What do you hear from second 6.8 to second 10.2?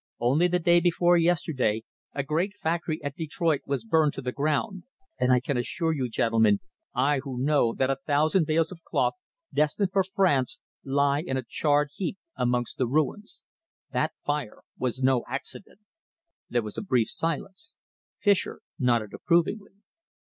I who know, that a thousand bales of cloth, destined for